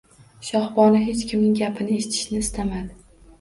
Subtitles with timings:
[0.45, 2.99] Shohbonu hech kimning gapini eshitishni istamasdi